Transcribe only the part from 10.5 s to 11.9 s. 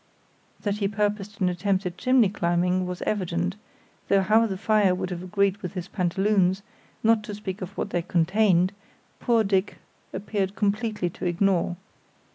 completely to ignore.